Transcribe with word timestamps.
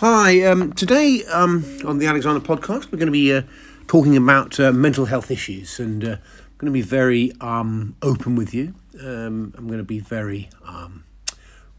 Hi, 0.00 0.40
um, 0.44 0.72
today 0.72 1.24
um, 1.26 1.62
on 1.84 1.98
the 1.98 2.06
Alexander 2.06 2.40
podcast, 2.40 2.90
we're 2.90 2.96
going 2.96 3.08
to 3.08 3.12
be 3.12 3.34
uh, 3.34 3.42
talking 3.86 4.16
about 4.16 4.58
uh, 4.58 4.72
mental 4.72 5.04
health 5.04 5.30
issues 5.30 5.78
and 5.78 6.02
uh, 6.02 6.12
I'm 6.12 6.56
going 6.56 6.68
to 6.68 6.70
be 6.70 6.80
very 6.80 7.32
um, 7.42 7.96
open 8.00 8.34
with 8.34 8.54
you. 8.54 8.74
Um, 8.98 9.52
I'm 9.58 9.66
going 9.66 9.76
to 9.76 9.84
be 9.84 9.98
very 9.98 10.48
um, 10.64 11.04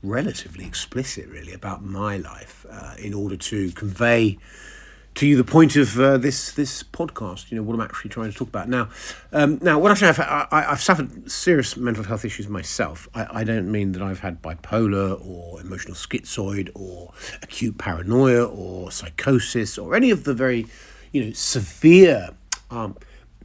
relatively 0.03 0.65
explicit, 0.65 1.29
really, 1.29 1.51
about 1.51 1.83
my 1.83 2.17
life 2.17 2.63
uh, 2.69 2.93
in 2.99 3.15
order 3.15 3.37
to 3.37 3.71
convey 3.71 4.37
to 5.15 5.27
you 5.27 5.35
the 5.35 5.43
point 5.43 5.75
of 5.75 5.99
uh, 5.99 6.17
this 6.17 6.51
this 6.51 6.83
podcast. 6.83 7.51
You 7.51 7.57
know 7.57 7.63
what 7.63 7.73
I'm 7.73 7.81
actually 7.81 8.09
trying 8.09 8.31
to 8.31 8.37
talk 8.37 8.47
about 8.47 8.69
now. 8.69 8.89
Um, 9.31 9.59
now, 9.61 9.77
what 9.79 9.95
say, 9.97 10.07
I've, 10.07 10.19
I, 10.19 10.65
have 10.69 10.81
suffered 10.81 11.29
serious 11.29 11.75
mental 11.75 12.03
health 12.03 12.25
issues 12.25 12.47
myself. 12.47 13.07
I, 13.13 13.41
I, 13.41 13.43
don't 13.43 13.71
mean 13.71 13.91
that 13.93 14.01
I've 14.01 14.19
had 14.19 14.41
bipolar 14.41 15.19
or 15.25 15.59
emotional 15.61 15.95
schizoid 15.95 16.71
or 16.75 17.13
acute 17.41 17.77
paranoia 17.77 18.45
or 18.45 18.91
psychosis 18.91 19.77
or 19.77 19.95
any 19.95 20.11
of 20.11 20.23
the 20.23 20.33
very, 20.33 20.67
you 21.11 21.25
know, 21.25 21.31
severe. 21.33 22.29
Um, 22.69 22.95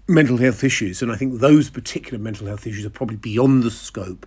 mental 0.08 0.36
health 0.36 0.62
issues, 0.62 1.02
and 1.02 1.10
I 1.10 1.16
think 1.16 1.40
those 1.40 1.68
particular 1.68 2.22
mental 2.22 2.46
health 2.46 2.64
issues 2.64 2.86
are 2.86 2.90
probably 2.90 3.16
beyond 3.16 3.64
the 3.64 3.72
scope 3.72 4.24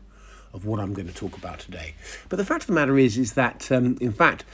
of 0.53 0.65
what 0.65 0.79
I'm 0.79 0.93
going 0.93 1.07
to 1.07 1.13
talk 1.13 1.37
about 1.37 1.59
today. 1.59 1.95
But 2.27 2.37
the 2.37 2.45
fact 2.45 2.63
of 2.63 2.67
the 2.67 2.73
matter 2.73 2.97
is, 2.97 3.17
is 3.17 3.33
that 3.33 3.71
um, 3.71 3.97
in 4.01 4.11
fact, 4.11 4.45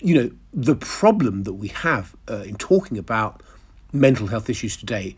you 0.00 0.14
know, 0.14 0.30
the 0.52 0.74
problem 0.74 1.44
that 1.44 1.54
we 1.54 1.68
have 1.68 2.16
uh, 2.28 2.42
in 2.46 2.56
talking 2.56 2.98
about 2.98 3.42
mental 3.92 4.28
health 4.28 4.48
issues 4.48 4.76
today 4.76 5.16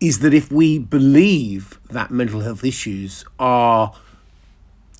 is 0.00 0.18
that 0.20 0.34
if 0.34 0.52
we 0.52 0.78
believe 0.78 1.80
that 1.90 2.10
mental 2.10 2.40
health 2.40 2.64
issues 2.64 3.24
are, 3.38 3.94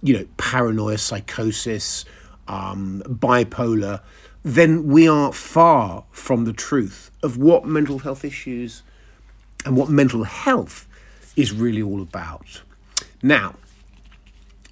you 0.02 0.16
know, 0.16 0.26
paranoia, 0.38 0.96
psychosis, 0.96 2.04
um, 2.48 3.02
bipolar, 3.06 4.00
then 4.42 4.86
we 4.86 5.08
are 5.08 5.32
far 5.32 6.04
from 6.12 6.44
the 6.44 6.52
truth 6.52 7.10
of 7.22 7.36
what 7.36 7.64
mental 7.66 7.98
health 7.98 8.24
issues 8.24 8.82
and 9.64 9.76
what 9.76 9.90
mental 9.90 10.24
health 10.24 10.86
is 11.34 11.52
really 11.52 11.82
all 11.82 12.00
about. 12.00 12.62
Now, 13.22 13.56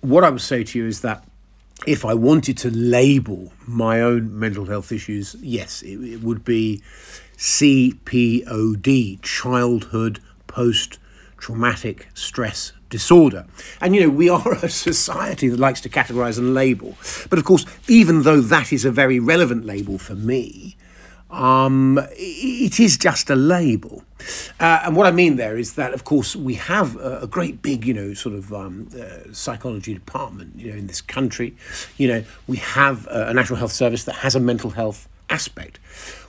what 0.00 0.24
I 0.24 0.30
would 0.30 0.40
say 0.40 0.64
to 0.64 0.78
you 0.78 0.86
is 0.86 1.00
that 1.00 1.26
if 1.86 2.04
I 2.04 2.14
wanted 2.14 2.56
to 2.58 2.70
label 2.70 3.52
my 3.66 4.00
own 4.00 4.38
mental 4.38 4.66
health 4.66 4.92
issues, 4.92 5.36
yes, 5.40 5.82
it, 5.82 5.96
it 5.96 6.22
would 6.22 6.44
be 6.44 6.82
CPOD, 7.36 9.20
childhood 9.22 10.20
post 10.46 10.98
traumatic 11.36 12.08
stress 12.14 12.72
disorder. 12.88 13.44
And 13.80 13.94
you 13.94 14.02
know, 14.02 14.08
we 14.08 14.28
are 14.28 14.52
a 14.62 14.68
society 14.68 15.48
that 15.48 15.60
likes 15.60 15.80
to 15.82 15.88
categorize 15.88 16.38
and 16.38 16.54
label. 16.54 16.96
But 17.28 17.38
of 17.38 17.44
course, 17.44 17.66
even 17.88 18.22
though 18.22 18.40
that 18.40 18.72
is 18.72 18.84
a 18.84 18.90
very 18.90 19.18
relevant 19.18 19.66
label 19.66 19.98
for 19.98 20.14
me, 20.14 20.76
um, 21.34 21.98
it 22.12 22.80
is 22.80 22.96
just 22.96 23.30
a 23.30 23.36
label. 23.36 24.04
Uh, 24.58 24.80
and 24.84 24.96
what 24.96 25.06
I 25.06 25.10
mean 25.10 25.36
there 25.36 25.58
is 25.58 25.74
that, 25.74 25.92
of 25.92 26.04
course, 26.04 26.34
we 26.34 26.54
have 26.54 26.96
a, 26.96 27.20
a 27.22 27.26
great 27.26 27.60
big, 27.60 27.84
you 27.84 27.92
know, 27.92 28.14
sort 28.14 28.34
of 28.34 28.52
um, 28.52 28.88
uh, 28.98 29.32
psychology 29.32 29.92
department, 29.92 30.58
you 30.58 30.70
know, 30.70 30.78
in 30.78 30.86
this 30.86 31.00
country. 31.00 31.54
You 31.98 32.08
know, 32.08 32.24
we 32.46 32.58
have 32.58 33.06
a, 33.08 33.28
a 33.28 33.34
National 33.34 33.58
Health 33.58 33.72
Service 33.72 34.04
that 34.04 34.16
has 34.16 34.34
a 34.34 34.40
mental 34.40 34.70
health 34.70 35.08
aspect. 35.28 35.78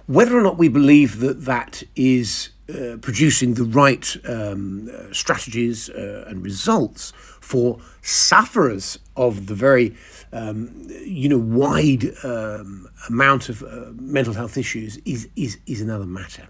Whether 0.08 0.38
or 0.38 0.42
not 0.42 0.58
we 0.58 0.68
believe 0.68 1.20
that 1.20 1.46
that 1.46 1.84
is 1.96 2.50
uh, 2.68 2.98
producing 3.02 3.54
the 3.54 3.64
right 3.64 4.18
um, 4.28 4.90
uh, 4.92 5.14
strategies 5.14 5.90
uh, 5.90 6.26
and 6.28 6.44
results 6.44 7.14
for 7.46 7.78
sufferers 8.02 8.98
of 9.16 9.46
the 9.46 9.54
very 9.54 9.96
um, 10.34 10.88
you 11.04 11.30
know 11.30 11.38
wide 11.38 12.06
um, 12.24 12.90
amount 13.08 13.50
of 13.50 13.62
uh, 13.62 13.92
mental 13.94 14.34
health 14.34 14.58
issues 14.58 14.98
is, 15.06 15.30
is 15.36 15.60
is 15.68 15.80
another 15.80 16.08
matter. 16.08 16.48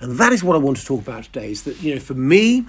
And 0.00 0.18
that 0.18 0.32
is 0.32 0.42
what 0.42 0.54
I 0.54 0.58
want 0.58 0.76
to 0.78 0.86
talk 0.86 1.00
about 1.00 1.24
today. 1.24 1.50
Is 1.50 1.64
that 1.64 1.82
you 1.82 1.94
know, 1.94 2.00
for 2.00 2.14
me, 2.14 2.60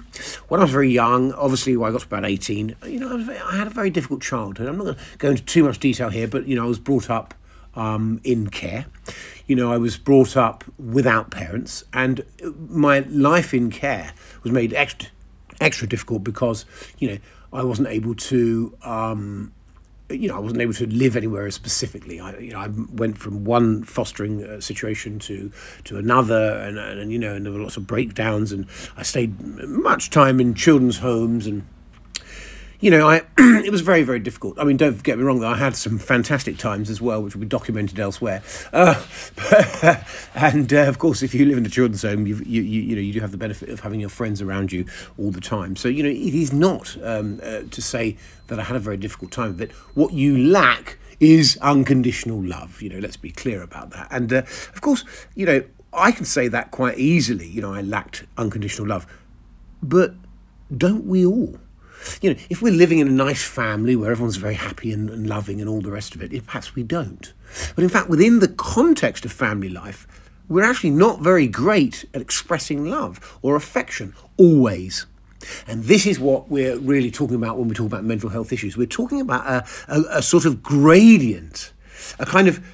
when 0.48 0.60
I 0.60 0.64
was 0.64 0.72
very 0.72 0.90
young, 0.90 1.32
obviously 1.32 1.76
when 1.76 1.88
I 1.88 1.92
got 1.92 2.00
to 2.00 2.06
about 2.06 2.24
eighteen, 2.24 2.74
you 2.86 2.98
know, 2.98 3.16
I, 3.16 3.22
very, 3.22 3.38
I 3.38 3.56
had 3.56 3.68
a 3.68 3.70
very 3.70 3.90
difficult 3.90 4.20
childhood. 4.20 4.68
I'm 4.68 4.76
not 4.76 4.84
going 4.84 4.96
to 4.96 5.18
go 5.18 5.30
into 5.30 5.44
too 5.44 5.62
much 5.62 5.78
detail 5.78 6.08
here, 6.08 6.26
but 6.26 6.48
you 6.48 6.56
know, 6.56 6.64
I 6.64 6.68
was 6.68 6.80
brought 6.80 7.08
up 7.08 7.34
um, 7.76 8.20
in 8.24 8.50
care. 8.50 8.86
You 9.46 9.54
know, 9.54 9.72
I 9.72 9.78
was 9.78 9.96
brought 9.96 10.36
up 10.36 10.64
without 10.76 11.30
parents, 11.30 11.84
and 11.92 12.24
my 12.68 13.00
life 13.08 13.54
in 13.54 13.70
care 13.70 14.12
was 14.42 14.52
made 14.52 14.72
extra 14.74 15.10
extra 15.60 15.86
difficult 15.86 16.24
because 16.24 16.64
you 16.98 17.08
know 17.08 17.18
I 17.54 17.64
wasn't 17.64 17.88
able 17.88 18.14
to. 18.14 18.76
Um, 18.82 19.52
you 20.10 20.28
know, 20.28 20.36
I 20.36 20.38
wasn't 20.38 20.60
able 20.60 20.74
to 20.74 20.86
live 20.86 21.16
anywhere 21.16 21.50
specifically. 21.50 22.20
I, 22.20 22.36
you 22.36 22.52
know, 22.52 22.58
I 22.58 22.68
went 22.92 23.16
from 23.16 23.44
one 23.44 23.84
fostering 23.84 24.44
uh, 24.44 24.60
situation 24.60 25.18
to 25.20 25.50
to 25.84 25.96
another, 25.96 26.58
and, 26.58 26.78
and, 26.78 27.00
and 27.00 27.12
you 27.12 27.18
know, 27.18 27.34
and 27.34 27.46
there 27.46 27.52
were 27.52 27.60
lots 27.60 27.76
of 27.76 27.86
breakdowns, 27.86 28.52
and 28.52 28.66
I 28.96 29.02
stayed 29.02 29.40
much 29.40 30.10
time 30.10 30.40
in 30.40 30.54
children's 30.54 30.98
homes 30.98 31.46
and 31.46 31.64
you 32.80 32.90
know, 32.90 33.08
I 33.08 33.22
it 33.38 33.70
was 33.70 33.80
very 33.80 34.02
very 34.02 34.18
difficult. 34.18 34.58
I 34.58 34.64
mean, 34.64 34.76
don't 34.76 35.02
get 35.02 35.18
me 35.18 35.24
wrong; 35.24 35.40
though, 35.40 35.48
I 35.48 35.56
had 35.56 35.76
some 35.76 35.98
fantastic 35.98 36.58
times 36.58 36.90
as 36.90 37.00
well, 37.00 37.22
which 37.22 37.34
will 37.34 37.40
be 37.40 37.46
documented 37.46 37.98
elsewhere. 37.98 38.42
Uh, 38.72 39.02
and 40.34 40.72
uh, 40.72 40.88
of 40.88 40.98
course, 40.98 41.22
if 41.22 41.34
you 41.34 41.46
live 41.46 41.58
in 41.58 41.66
a 41.66 41.70
children's 41.70 42.02
home, 42.02 42.26
you, 42.26 42.36
you 42.44 42.62
you 42.62 42.94
know 42.94 43.02
you 43.02 43.12
do 43.12 43.20
have 43.20 43.30
the 43.30 43.38
benefit 43.38 43.68
of 43.68 43.80
having 43.80 44.00
your 44.00 44.10
friends 44.10 44.42
around 44.42 44.72
you 44.72 44.84
all 45.18 45.30
the 45.30 45.40
time. 45.40 45.76
So 45.76 45.88
you 45.88 46.02
know, 46.02 46.08
it 46.08 46.34
is 46.34 46.52
not 46.52 46.96
um, 47.02 47.40
uh, 47.42 47.62
to 47.70 47.82
say 47.82 48.16
that 48.48 48.60
I 48.60 48.64
had 48.64 48.76
a 48.76 48.80
very 48.80 48.96
difficult 48.96 49.30
time 49.30 49.60
it. 49.60 49.72
What 49.94 50.12
you 50.12 50.36
lack 50.38 50.98
is 51.20 51.58
unconditional 51.62 52.42
love. 52.42 52.82
You 52.82 52.90
know, 52.90 52.98
let's 52.98 53.16
be 53.16 53.30
clear 53.30 53.62
about 53.62 53.90
that. 53.90 54.08
And 54.10 54.32
uh, 54.32 54.38
of 54.74 54.80
course, 54.80 55.04
you 55.34 55.46
know, 55.46 55.64
I 55.92 56.12
can 56.12 56.24
say 56.24 56.48
that 56.48 56.70
quite 56.70 56.98
easily. 56.98 57.46
You 57.46 57.62
know, 57.62 57.72
I 57.72 57.80
lacked 57.80 58.24
unconditional 58.36 58.88
love, 58.88 59.06
but 59.82 60.14
don't 60.76 61.06
we 61.06 61.24
all? 61.24 61.58
You 62.20 62.34
know, 62.34 62.40
if 62.50 62.60
we're 62.62 62.72
living 62.72 62.98
in 62.98 63.08
a 63.08 63.12
nice 63.12 63.44
family 63.44 63.96
where 63.96 64.10
everyone's 64.10 64.36
very 64.36 64.54
happy 64.54 64.92
and, 64.92 65.08
and 65.10 65.28
loving 65.28 65.60
and 65.60 65.68
all 65.68 65.80
the 65.80 65.90
rest 65.90 66.14
of 66.14 66.22
it, 66.22 66.46
perhaps 66.46 66.74
we 66.74 66.82
don't. 66.82 67.32
But 67.74 67.84
in 67.84 67.90
fact, 67.90 68.08
within 68.08 68.40
the 68.40 68.48
context 68.48 69.24
of 69.24 69.32
family 69.32 69.68
life, 69.68 70.06
we're 70.48 70.64
actually 70.64 70.90
not 70.90 71.20
very 71.20 71.46
great 71.46 72.04
at 72.12 72.20
expressing 72.20 72.84
love 72.84 73.38
or 73.42 73.56
affection 73.56 74.14
always. 74.36 75.06
And 75.66 75.84
this 75.84 76.06
is 76.06 76.18
what 76.18 76.50
we're 76.50 76.78
really 76.78 77.10
talking 77.10 77.36
about 77.36 77.58
when 77.58 77.68
we 77.68 77.74
talk 77.74 77.86
about 77.86 78.04
mental 78.04 78.30
health 78.30 78.52
issues. 78.52 78.76
We're 78.76 78.86
talking 78.86 79.20
about 79.20 79.46
a, 79.46 79.66
a, 79.88 80.18
a 80.18 80.22
sort 80.22 80.44
of 80.44 80.62
gradient, 80.62 81.72
a 82.18 82.26
kind 82.26 82.48
of 82.48 82.64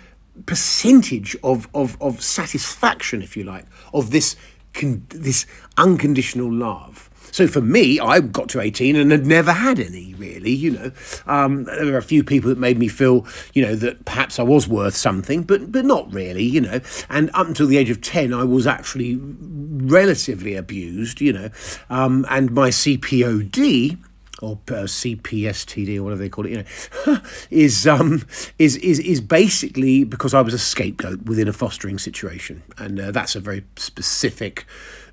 percentage 0.46 1.36
of, 1.42 1.68
of, 1.74 2.00
of 2.00 2.22
satisfaction, 2.22 3.22
if 3.22 3.36
you 3.36 3.44
like, 3.44 3.66
of 3.92 4.10
this, 4.10 4.36
con- 4.72 5.04
this 5.08 5.46
unconditional 5.76 6.52
love 6.52 7.09
so 7.30 7.46
for 7.46 7.60
me, 7.60 8.00
I 8.00 8.20
got 8.20 8.48
to 8.50 8.60
18 8.60 8.96
and 8.96 9.10
had 9.10 9.26
never 9.26 9.52
had 9.52 9.78
any, 9.80 10.14
really, 10.14 10.50
you 10.50 10.70
know. 10.70 10.92
Um, 11.26 11.64
there 11.64 11.86
were 11.86 11.96
a 11.96 12.02
few 12.02 12.24
people 12.24 12.50
that 12.50 12.58
made 12.58 12.78
me 12.78 12.88
feel, 12.88 13.26
you 13.54 13.62
know, 13.62 13.74
that 13.76 14.04
perhaps 14.04 14.38
I 14.38 14.42
was 14.42 14.68
worth 14.68 14.96
something, 14.96 15.42
but, 15.42 15.70
but 15.70 15.84
not 15.84 16.12
really, 16.12 16.44
you 16.44 16.60
know. 16.60 16.80
And 17.08 17.30
up 17.34 17.46
until 17.46 17.66
the 17.66 17.76
age 17.76 17.90
of 17.90 18.00
10, 18.00 18.32
I 18.32 18.44
was 18.44 18.66
actually 18.66 19.18
relatively 19.20 20.54
abused, 20.54 21.20
you 21.20 21.32
know. 21.32 21.50
Um, 21.88 22.26
and 22.30 22.52
my 22.52 22.70
CPOD, 22.70 23.98
or 24.40 24.58
uh, 24.68 24.84
CPSTD 24.84 25.98
or 25.98 26.02
whatever 26.02 26.22
they 26.22 26.28
call 26.28 26.46
it, 26.46 26.50
you 26.50 26.64
know, 27.06 27.18
is 27.50 27.86
um 27.86 28.26
is 28.58 28.76
is 28.76 28.98
is 28.98 29.20
basically 29.20 30.04
because 30.04 30.34
I 30.34 30.40
was 30.40 30.54
a 30.54 30.58
scapegoat 30.58 31.22
within 31.22 31.48
a 31.48 31.52
fostering 31.52 31.98
situation, 31.98 32.62
and 32.78 32.98
uh, 33.00 33.10
that's 33.10 33.36
a 33.36 33.40
very 33.40 33.64
specific 33.76 34.66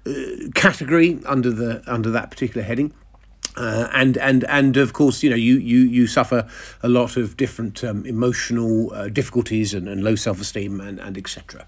uh, 0.06 0.12
category 0.56 1.20
under 1.26 1.52
the 1.52 1.84
under 1.88 2.10
that 2.12 2.32
particular 2.32 2.66
heading. 2.66 2.94
Uh, 3.58 3.90
and 3.92 4.18
and 4.18 4.44
and 4.46 4.78
of 4.78 4.94
course, 4.94 5.24
you 5.24 5.30
know, 5.30 5.36
you 5.36 5.58
you 5.58 5.80
you 5.80 6.06
suffer 6.06 6.48
a 6.84 6.88
lot 6.88 7.18
of 7.18 7.36
different 7.36 7.84
um, 7.84 8.06
emotional 8.06 8.94
uh, 8.94 9.08
difficulties 9.08 9.74
and, 9.74 9.88
and 9.88 10.04
low 10.04 10.16
self 10.16 10.40
esteem 10.40 10.80
and 10.80 11.00
and 11.00 11.18
etc. 11.18 11.66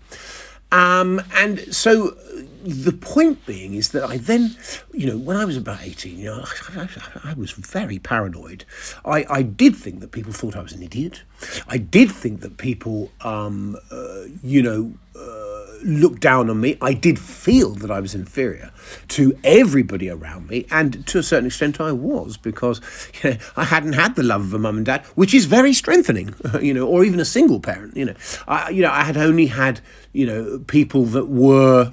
Um, 0.71 1.21
and 1.33 1.73
so 1.73 2.15
the 2.63 2.91
point 2.91 3.45
being 3.45 3.73
is 3.73 3.89
that 3.89 4.03
I 4.03 4.17
then, 4.17 4.55
you 4.93 5.07
know, 5.07 5.17
when 5.17 5.35
I 5.35 5.45
was 5.45 5.57
about 5.57 5.81
18, 5.81 6.17
you 6.17 6.25
know, 6.25 6.45
I, 6.75 6.81
I, 7.23 7.31
I, 7.31 7.33
was 7.33 7.51
very 7.51 7.97
paranoid. 7.99 8.65
I, 9.05 9.25
I 9.29 9.41
did 9.41 9.75
think 9.75 10.01
that 10.01 10.11
people 10.11 10.33
thought 10.33 10.55
I 10.55 10.61
was 10.61 10.73
an 10.73 10.83
idiot. 10.83 11.23
I 11.67 11.77
did 11.77 12.11
think 12.11 12.41
that 12.41 12.57
people, 12.57 13.11
um, 13.21 13.77
uh, 13.91 14.23
you 14.43 14.61
know, 14.61 14.93
uh, 15.15 15.58
looked 15.83 16.21
down 16.21 16.49
on 16.49 16.61
me. 16.61 16.77
I 16.81 16.93
did 16.93 17.19
feel 17.19 17.71
that 17.75 17.91
I 17.91 17.99
was 17.99 18.15
inferior 18.15 18.71
to 19.09 19.37
everybody 19.43 20.09
around 20.09 20.49
me, 20.49 20.65
and 20.71 21.05
to 21.07 21.19
a 21.19 21.23
certain 21.23 21.47
extent, 21.47 21.79
I 21.79 21.91
was 21.91 22.37
because 22.37 22.81
you 23.23 23.31
know, 23.31 23.37
I 23.55 23.65
hadn't 23.65 23.93
had 23.93 24.15
the 24.15 24.23
love 24.23 24.41
of 24.41 24.53
a 24.53 24.59
mum 24.59 24.77
and 24.77 24.85
dad, 24.85 25.05
which 25.15 25.33
is 25.33 25.45
very 25.45 25.73
strengthening, 25.73 26.33
you 26.61 26.73
know, 26.73 26.87
or 26.87 27.03
even 27.03 27.19
a 27.19 27.25
single 27.25 27.59
parent. 27.59 27.95
You 27.95 28.05
know, 28.05 28.15
I 28.47 28.69
you 28.69 28.81
know 28.81 28.91
I 28.91 29.03
had 29.03 29.17
only 29.17 29.47
had 29.47 29.81
you 30.13 30.25
know 30.25 30.59
people 30.67 31.05
that 31.05 31.27
were 31.27 31.91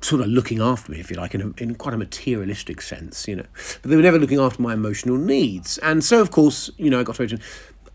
sort 0.00 0.20
of 0.20 0.26
looking 0.26 0.60
after 0.60 0.90
me, 0.90 0.98
if 0.98 1.10
you 1.10 1.16
like, 1.16 1.32
in, 1.32 1.40
a, 1.40 1.62
in 1.62 1.76
quite 1.76 1.94
a 1.94 1.96
materialistic 1.96 2.82
sense, 2.82 3.28
you 3.28 3.36
know. 3.36 3.46
But 3.80 3.90
they 3.90 3.96
were 3.96 4.02
never 4.02 4.18
looking 4.18 4.40
after 4.40 4.60
my 4.60 4.74
emotional 4.74 5.16
needs. 5.16 5.78
And 5.78 6.02
so, 6.02 6.20
of 6.20 6.32
course, 6.32 6.70
you 6.76 6.90
know, 6.90 6.98
I 6.98 7.04
got 7.04 7.14
to 7.16 7.38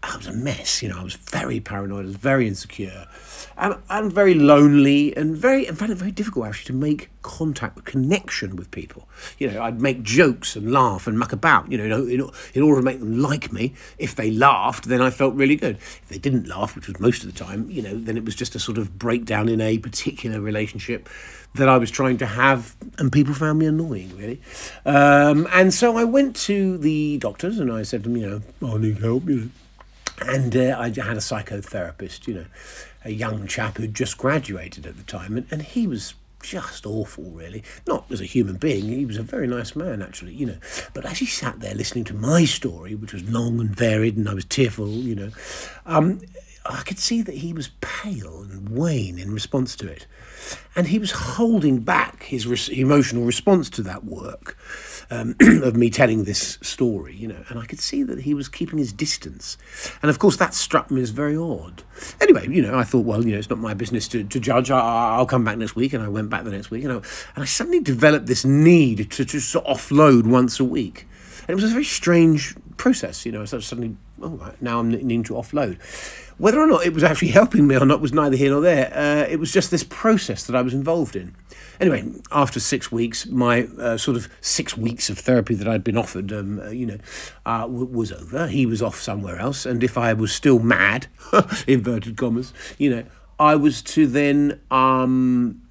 I 0.03 0.15
was 0.15 0.27
a 0.27 0.33
mess. 0.33 0.81
You 0.81 0.89
know, 0.89 0.99
I 0.99 1.03
was 1.03 1.15
very 1.15 1.59
paranoid. 1.59 2.05
I 2.05 2.07
was 2.07 2.15
very 2.15 2.47
insecure, 2.47 3.07
and 3.57 3.75
and 3.89 4.11
very 4.11 4.33
lonely, 4.33 5.15
and 5.15 5.35
very 5.35 5.65
and 5.65 5.77
found 5.77 5.91
it 5.91 5.97
very 5.97 6.11
difficult 6.11 6.47
actually 6.47 6.67
to 6.67 6.73
make 6.73 7.09
contact, 7.21 7.83
connection 7.85 8.55
with 8.55 8.71
people. 8.71 9.07
You 9.37 9.51
know, 9.51 9.61
I'd 9.63 9.81
make 9.81 10.03
jokes 10.03 10.55
and 10.55 10.71
laugh 10.71 11.07
and 11.07 11.17
muck 11.17 11.33
about. 11.33 11.71
You 11.71 11.77
know, 11.77 12.05
in, 12.05 12.29
in 12.53 12.61
order 12.61 12.81
to 12.81 12.85
make 12.85 12.99
them 12.99 13.21
like 13.21 13.51
me. 13.51 13.73
If 13.97 14.15
they 14.15 14.31
laughed, 14.31 14.85
then 14.85 15.01
I 15.01 15.09
felt 15.09 15.33
really 15.35 15.55
good. 15.55 15.77
If 15.77 16.07
they 16.09 16.17
didn't 16.17 16.47
laugh, 16.47 16.75
which 16.75 16.87
was 16.87 16.99
most 16.99 17.23
of 17.23 17.33
the 17.33 17.37
time, 17.37 17.69
you 17.69 17.81
know, 17.81 17.97
then 17.97 18.17
it 18.17 18.25
was 18.25 18.35
just 18.35 18.55
a 18.55 18.59
sort 18.59 18.77
of 18.77 18.97
breakdown 18.97 19.49
in 19.49 19.59
a 19.61 19.77
particular 19.77 20.39
relationship 20.39 21.09
that 21.55 21.69
I 21.69 21.77
was 21.77 21.91
trying 21.91 22.17
to 22.17 22.25
have, 22.25 22.75
and 22.97 23.11
people 23.11 23.33
found 23.33 23.59
me 23.59 23.65
annoying, 23.65 24.15
really. 24.17 24.41
Um, 24.85 25.47
and 25.51 25.73
so 25.73 25.97
I 25.97 26.03
went 26.03 26.35
to 26.37 26.77
the 26.77 27.17
doctors 27.17 27.59
and 27.59 27.71
I 27.71 27.83
said 27.83 28.03
to 28.03 28.09
them, 28.09 28.17
you 28.17 28.29
know, 28.61 28.67
I 28.67 28.77
need 28.77 28.99
help, 28.99 29.27
you 29.27 29.35
know. 29.35 29.49
And 30.19 30.55
uh, 30.55 30.75
I 30.79 30.85
had 30.85 30.97
a 30.97 31.21
psychotherapist, 31.21 32.27
you 32.27 32.33
know, 32.33 32.45
a 33.07 33.11
young 33.11 33.47
chap 33.47 33.77
who'd 33.77 33.93
just 33.93 34.17
graduated 34.17 34.85
at 34.85 34.97
the 34.97 35.03
time, 35.03 35.37
and, 35.37 35.47
and 35.49 35.61
he 35.61 35.87
was 35.87 36.13
just 36.43 36.85
awful, 36.85 37.23
really. 37.23 37.63
Not 37.87 38.05
as 38.11 38.21
a 38.21 38.25
human 38.25 38.57
being, 38.57 38.85
he 38.85 39.05
was 39.05 39.17
a 39.17 39.23
very 39.23 39.47
nice 39.47 39.75
man, 39.75 40.01
actually, 40.01 40.33
you 40.33 40.45
know. 40.45 40.57
But 40.93 41.05
as 41.05 41.19
he 41.19 41.25
sat 41.25 41.59
there 41.61 41.73
listening 41.73 42.03
to 42.05 42.13
my 42.13 42.45
story, 42.45 42.95
which 42.95 43.13
was 43.13 43.27
long 43.29 43.59
and 43.59 43.75
varied, 43.75 44.17
and 44.17 44.29
I 44.29 44.33
was 44.33 44.45
tearful, 44.45 44.89
you 44.89 45.15
know, 45.15 45.31
um, 45.85 46.21
I 46.69 46.81
could 46.83 46.99
see 46.99 47.21
that 47.21 47.35
he 47.35 47.53
was 47.53 47.69
pale 47.81 48.41
and 48.41 48.69
wan 48.69 49.17
in 49.17 49.31
response 49.31 49.75
to 49.77 49.87
it. 49.87 50.05
And 50.75 50.87
he 50.87 50.99
was 50.99 51.11
holding 51.11 51.79
back 51.79 52.23
his 52.23 52.45
re- 52.45 52.79
emotional 52.79 53.23
response 53.23 53.69
to 53.71 53.81
that 53.83 54.05
work 54.05 54.57
um, 55.09 55.35
of 55.41 55.75
me 55.75 55.89
telling 55.89 56.23
this 56.23 56.57
story, 56.61 57.15
you 57.15 57.27
know. 57.27 57.43
And 57.49 57.59
I 57.59 57.65
could 57.65 57.79
see 57.79 58.03
that 58.03 58.21
he 58.21 58.33
was 58.33 58.47
keeping 58.49 58.77
his 58.77 58.93
distance. 58.93 59.57
And 60.01 60.09
of 60.09 60.19
course, 60.19 60.37
that 60.37 60.53
struck 60.53 60.91
me 60.91 61.01
as 61.01 61.09
very 61.09 61.35
odd. 61.35 61.83
Anyway, 62.21 62.47
you 62.49 62.61
know, 62.61 62.77
I 62.77 62.83
thought, 62.83 63.05
well, 63.05 63.25
you 63.25 63.31
know, 63.31 63.39
it's 63.39 63.49
not 63.49 63.59
my 63.59 63.73
business 63.73 64.07
to, 64.09 64.23
to 64.23 64.39
judge. 64.39 64.69
I, 64.69 65.17
will 65.17 65.25
come 65.25 65.43
back 65.43 65.57
next 65.57 65.75
week. 65.75 65.93
And 65.93 66.03
I 66.03 66.09
went 66.09 66.29
back 66.29 66.43
the 66.43 66.51
next 66.51 66.69
week, 66.69 66.83
you 66.83 66.89
know. 66.89 67.01
And 67.35 67.43
I 67.43 67.45
suddenly 67.45 67.79
developed 67.79 68.27
this 68.27 68.45
need 68.45 69.11
to 69.11 69.25
just 69.25 69.53
offload 69.55 70.27
once 70.27 70.59
a 70.59 70.65
week. 70.65 71.07
And 71.41 71.49
it 71.51 71.55
was 71.55 71.63
a 71.63 71.67
very 71.67 71.85
strange 71.85 72.55
process, 72.77 73.25
you 73.25 73.31
know. 73.31 73.45
So 73.45 73.59
suddenly, 73.59 73.95
oh, 74.21 74.29
right, 74.29 74.61
now 74.61 74.79
I'm 74.79 74.91
needing 74.91 75.23
to 75.23 75.33
offload. 75.33 75.79
Whether 76.37 76.59
or 76.59 76.67
not 76.67 76.85
it 76.85 76.93
was 76.93 77.03
actually 77.03 77.29
helping 77.29 77.67
me 77.67 77.75
or 77.75 77.85
not 77.85 77.99
was 77.99 78.13
neither 78.13 78.35
here 78.35 78.51
nor 78.51 78.61
there. 78.61 78.91
Uh, 78.95 79.27
it 79.27 79.39
was 79.39 79.51
just 79.51 79.71
this 79.71 79.83
process 79.83 80.43
that 80.45 80.55
I 80.55 80.61
was 80.61 80.73
involved 80.73 81.15
in. 81.15 81.35
Anyway, 81.79 82.11
after 82.31 82.59
six 82.59 82.91
weeks, 82.91 83.25
my 83.27 83.63
uh, 83.79 83.97
sort 83.97 84.17
of 84.17 84.29
six 84.41 84.77
weeks 84.77 85.09
of 85.09 85.17
therapy 85.19 85.55
that 85.55 85.67
I'd 85.67 85.83
been 85.83 85.97
offered, 85.97 86.31
um, 86.31 86.59
uh, 86.59 86.69
you 86.69 86.85
know, 86.85 86.97
uh, 87.45 87.61
w- 87.61 87.85
was 87.85 88.11
over. 88.11 88.47
He 88.47 88.65
was 88.65 88.81
off 88.81 88.99
somewhere 88.99 89.37
else, 89.37 89.65
and 89.65 89.83
if 89.83 89.97
I 89.97 90.13
was 90.13 90.31
still 90.31 90.59
mad, 90.59 91.07
inverted 91.67 92.17
commas, 92.17 92.53
you 92.77 92.89
know, 92.89 93.03
I 93.39 93.55
was 93.55 93.81
to 93.83 94.07
then 94.07 94.59
um, 94.71 95.61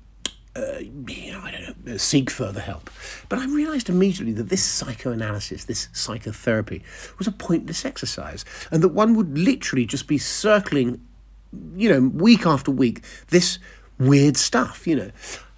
uh, 0.57 0.79
you 0.81 1.33
know, 1.33 1.41
I 1.41 1.51
don't 1.51 1.87
know, 1.87 1.97
seek 1.97 2.31
further 2.31 2.61
help. 2.61 2.91
But 3.29 3.39
I 3.39 3.47
realised 3.47 3.89
immediately 3.89 4.33
that 4.35 4.49
this 4.49 4.65
psychoanalysis, 4.65 5.65
this 5.65 5.89
psychotherapy, 5.93 6.83
was 7.19 7.27
a 7.27 7.33
pointless 7.33 7.85
exercise, 7.85 8.45
and 8.71 8.83
that 8.83 8.89
one 8.89 9.15
would 9.15 9.37
literally 9.37 9.85
just 9.85 10.07
be 10.07 10.19
circling, 10.19 11.01
you 11.77 11.89
know, 11.91 12.09
week 12.09 12.47
after 12.47 12.71
week, 12.71 13.03
this 13.29 13.59
weird 13.99 14.37
stuff. 14.37 14.87
You 14.87 14.97
know, 14.97 15.11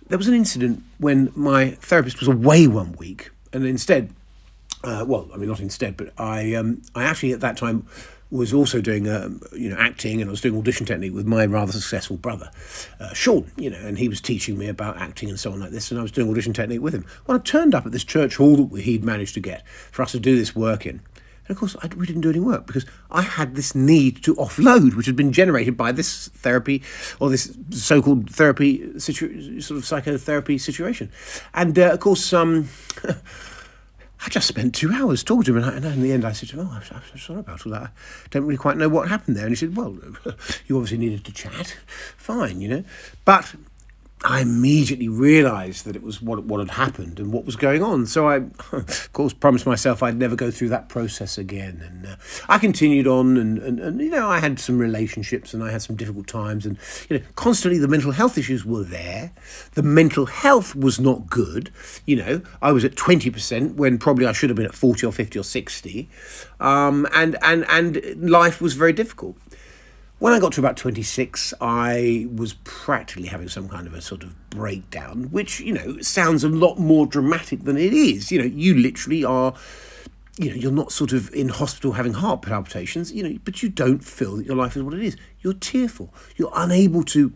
there 0.08 0.18
was 0.18 0.28
an 0.28 0.34
incident 0.34 0.82
when 0.98 1.32
my 1.36 1.70
therapist 1.72 2.18
was 2.18 2.28
away 2.28 2.66
one 2.66 2.92
week, 2.92 3.30
and 3.52 3.64
instead, 3.64 4.12
uh, 4.82 5.04
well, 5.06 5.28
I 5.32 5.36
mean, 5.36 5.48
not 5.48 5.60
instead, 5.60 5.96
but 5.96 6.12
I, 6.18 6.54
um, 6.54 6.82
I 6.94 7.04
actually 7.04 7.32
at 7.32 7.40
that 7.40 7.56
time 7.56 7.86
was 8.30 8.52
also 8.52 8.80
doing 8.80 9.08
um, 9.08 9.40
you 9.52 9.70
know 9.70 9.76
acting 9.76 10.20
and 10.20 10.28
I 10.28 10.32
was 10.32 10.40
doing 10.40 10.58
audition 10.58 10.84
technique 10.84 11.14
with 11.14 11.26
my 11.26 11.46
rather 11.46 11.72
successful 11.72 12.16
brother 12.16 12.50
uh, 13.00 13.12
Sean 13.14 13.50
you 13.56 13.70
know 13.70 13.78
and 13.78 13.98
he 13.98 14.08
was 14.08 14.20
teaching 14.20 14.58
me 14.58 14.68
about 14.68 14.98
acting 14.98 15.28
and 15.28 15.40
so 15.40 15.52
on 15.52 15.60
like 15.60 15.70
this 15.70 15.90
and 15.90 15.98
I 15.98 16.02
was 16.02 16.12
doing 16.12 16.30
audition 16.30 16.52
technique 16.52 16.80
with 16.80 16.94
him. 16.94 17.06
Well 17.26 17.38
I 17.38 17.40
turned 17.40 17.74
up 17.74 17.86
at 17.86 17.92
this 17.92 18.04
church 18.04 18.36
hall 18.36 18.66
that 18.66 18.82
he'd 18.82 19.04
managed 19.04 19.34
to 19.34 19.40
get 19.40 19.66
for 19.66 20.02
us 20.02 20.12
to 20.12 20.20
do 20.20 20.36
this 20.36 20.54
work 20.54 20.84
in. 20.84 21.00
And 21.46 21.50
of 21.50 21.56
course 21.56 21.74
I, 21.82 21.88
we 21.96 22.06
didn't 22.06 22.20
do 22.20 22.30
any 22.30 22.40
work 22.40 22.66
because 22.66 22.84
I 23.10 23.22
had 23.22 23.54
this 23.54 23.74
need 23.74 24.22
to 24.24 24.34
offload 24.34 24.94
which 24.94 25.06
had 25.06 25.16
been 25.16 25.32
generated 25.32 25.76
by 25.76 25.92
this 25.92 26.28
therapy 26.28 26.82
or 27.20 27.30
this 27.30 27.56
so-called 27.70 28.30
therapy 28.30 28.98
situ- 28.98 29.60
sort 29.62 29.78
of 29.78 29.86
psychotherapy 29.86 30.58
situation. 30.58 31.10
And 31.54 31.78
uh, 31.78 31.92
of 31.92 32.00
course 32.00 32.32
um 32.34 32.68
I 34.24 34.28
just 34.28 34.48
spent 34.48 34.74
two 34.74 34.92
hours 34.92 35.22
talking 35.22 35.44
to 35.44 35.56
him, 35.56 35.64
and, 35.64 35.84
in 35.84 36.02
the 36.02 36.12
end 36.12 36.24
I 36.24 36.32
said 36.32 36.48
to 36.50 36.60
him, 36.60 36.68
"Oh, 36.68 36.72
I'm, 36.74 37.02
I'm 37.12 37.18
sorry 37.18 37.40
about 37.40 37.64
all 37.64 37.72
that. 37.72 37.82
I 37.82 38.28
don't 38.30 38.44
really 38.44 38.56
quite 38.56 38.76
know 38.76 38.88
what 38.88 39.08
happened 39.08 39.36
there." 39.36 39.44
And 39.44 39.52
he 39.52 39.56
said, 39.56 39.76
"Well, 39.76 39.96
you 40.66 40.76
obviously 40.76 40.98
needed 40.98 41.24
to 41.24 41.32
chat. 41.32 41.76
Fine, 42.16 42.60
you 42.60 42.68
know, 42.68 42.84
but 43.24 43.54
I 44.24 44.40
immediately 44.40 45.08
realised 45.08 45.84
that 45.84 45.94
it 45.94 46.02
was 46.02 46.20
what 46.20 46.42
what 46.44 46.58
had 46.58 46.70
happened 46.70 47.20
and 47.20 47.32
what 47.32 47.44
was 47.44 47.54
going 47.54 47.82
on. 47.82 48.06
So 48.06 48.28
I, 48.28 48.36
of 48.72 49.12
course, 49.12 49.32
promised 49.32 49.64
myself 49.64 50.02
I'd 50.02 50.16
never 50.16 50.34
go 50.34 50.50
through 50.50 50.70
that 50.70 50.88
process 50.88 51.38
again. 51.38 51.80
And 51.84 52.06
uh, 52.06 52.16
I 52.48 52.58
continued 52.58 53.06
on, 53.06 53.36
and, 53.36 53.58
and, 53.58 53.78
and 53.78 54.00
you 54.00 54.10
know 54.10 54.28
I 54.28 54.40
had 54.40 54.58
some 54.58 54.78
relationships 54.78 55.54
and 55.54 55.62
I 55.62 55.70
had 55.70 55.82
some 55.82 55.94
difficult 55.94 56.26
times, 56.26 56.66
and 56.66 56.78
you 57.08 57.18
know 57.18 57.24
constantly 57.36 57.78
the 57.78 57.88
mental 57.88 58.10
health 58.10 58.36
issues 58.36 58.64
were 58.64 58.82
there. 58.82 59.32
The 59.74 59.84
mental 59.84 60.26
health 60.26 60.74
was 60.74 60.98
not 60.98 61.30
good. 61.30 61.70
You 62.04 62.16
know 62.16 62.42
I 62.60 62.72
was 62.72 62.84
at 62.84 62.96
twenty 62.96 63.30
percent 63.30 63.76
when 63.76 63.98
probably 63.98 64.26
I 64.26 64.32
should 64.32 64.50
have 64.50 64.56
been 64.56 64.66
at 64.66 64.74
forty 64.74 65.06
or 65.06 65.12
fifty 65.12 65.38
or 65.38 65.44
sixty, 65.44 66.08
um, 66.58 67.06
and 67.14 67.36
and 67.42 67.64
and 67.68 68.28
life 68.28 68.60
was 68.60 68.74
very 68.74 68.92
difficult. 68.92 69.36
When 70.18 70.32
I 70.32 70.40
got 70.40 70.52
to 70.54 70.60
about 70.60 70.76
26, 70.76 71.54
I 71.60 72.26
was 72.34 72.54
practically 72.64 73.28
having 73.28 73.48
some 73.48 73.68
kind 73.68 73.86
of 73.86 73.94
a 73.94 74.00
sort 74.00 74.24
of 74.24 74.50
breakdown, 74.50 75.30
which, 75.30 75.60
you 75.60 75.72
know, 75.72 76.00
sounds 76.00 76.42
a 76.42 76.48
lot 76.48 76.76
more 76.76 77.06
dramatic 77.06 77.62
than 77.62 77.76
it 77.76 77.92
is. 77.92 78.32
You 78.32 78.40
know, 78.40 78.44
you 78.44 78.74
literally 78.74 79.24
are, 79.24 79.54
you 80.36 80.50
know, 80.50 80.56
you're 80.56 80.72
not 80.72 80.90
sort 80.90 81.12
of 81.12 81.32
in 81.32 81.50
hospital 81.50 81.92
having 81.92 82.14
heart 82.14 82.42
palpitations, 82.42 83.12
you 83.12 83.22
know, 83.22 83.38
but 83.44 83.62
you 83.62 83.68
don't 83.68 84.04
feel 84.04 84.38
that 84.38 84.46
your 84.46 84.56
life 84.56 84.76
is 84.76 84.82
what 84.82 84.94
it 84.94 85.04
is. 85.04 85.16
You're 85.40 85.54
tearful. 85.54 86.12
You're 86.34 86.52
unable 86.52 87.04
to 87.04 87.32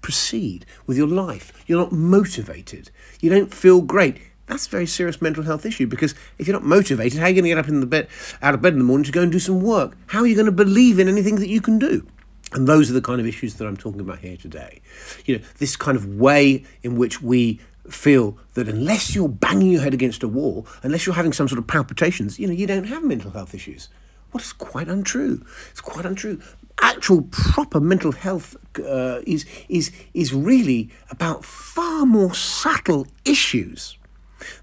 proceed 0.00 0.66
with 0.86 0.96
your 0.96 1.06
life. 1.06 1.52
You're 1.68 1.78
not 1.80 1.92
motivated. 1.92 2.90
You 3.20 3.30
don't 3.30 3.54
feel 3.54 3.80
great. 3.80 4.18
That's 4.48 4.66
a 4.66 4.70
very 4.70 4.86
serious 4.86 5.20
mental 5.20 5.44
health 5.44 5.66
issue 5.66 5.86
because 5.86 6.14
if 6.38 6.46
you're 6.46 6.54
not 6.54 6.64
motivated, 6.64 7.18
how 7.18 7.26
are 7.26 7.28
you 7.28 7.34
going 7.34 7.44
to 7.44 7.50
get 7.50 7.58
up 7.58 7.68
in 7.68 7.80
the 7.80 7.86
bed, 7.86 8.08
out 8.40 8.54
of 8.54 8.62
bed 8.62 8.72
in 8.72 8.78
the 8.78 8.84
morning 8.84 9.04
to 9.04 9.12
go 9.12 9.22
and 9.22 9.30
do 9.30 9.38
some 9.38 9.60
work? 9.60 9.96
How 10.06 10.20
are 10.20 10.26
you 10.26 10.34
going 10.34 10.46
to 10.46 10.52
believe 10.52 10.98
in 10.98 11.06
anything 11.06 11.36
that 11.36 11.48
you 11.48 11.60
can 11.60 11.78
do? 11.78 12.06
And 12.52 12.66
those 12.66 12.90
are 12.90 12.94
the 12.94 13.02
kind 13.02 13.20
of 13.20 13.26
issues 13.26 13.54
that 13.54 13.66
I'm 13.66 13.76
talking 13.76 14.00
about 14.00 14.20
here 14.20 14.38
today. 14.38 14.80
You 15.26 15.38
know, 15.38 15.44
this 15.58 15.76
kind 15.76 15.96
of 15.96 16.06
way 16.16 16.64
in 16.82 16.96
which 16.96 17.20
we 17.20 17.60
feel 17.90 18.38
that 18.54 18.68
unless 18.68 19.14
you're 19.14 19.28
banging 19.28 19.70
your 19.70 19.82
head 19.82 19.92
against 19.92 20.22
a 20.22 20.28
wall, 20.28 20.66
unless 20.82 21.04
you're 21.04 21.14
having 21.14 21.34
some 21.34 21.46
sort 21.46 21.58
of 21.58 21.66
palpitations, 21.66 22.38
you 22.38 22.46
know, 22.46 22.54
you 22.54 22.66
don't 22.66 22.84
have 22.84 23.04
mental 23.04 23.30
health 23.30 23.54
issues. 23.54 23.90
Well, 24.32 24.40
it's 24.40 24.54
quite 24.54 24.88
untrue. 24.88 25.44
It's 25.70 25.80
quite 25.82 26.06
untrue. 26.06 26.40
Actual 26.80 27.22
proper 27.30 27.80
mental 27.80 28.12
health 28.12 28.56
uh, 28.78 29.20
is 29.26 29.44
is 29.68 29.90
is 30.14 30.32
really 30.32 30.90
about 31.10 31.44
far 31.44 32.06
more 32.06 32.34
subtle 32.34 33.06
issues 33.24 33.98